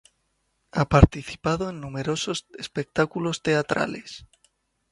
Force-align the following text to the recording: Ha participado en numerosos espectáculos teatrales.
Ha 0.71 0.89
participado 0.89 1.69
en 1.69 1.79
numerosos 1.79 2.47
espectáculos 2.57 3.43
teatrales. 3.43 4.25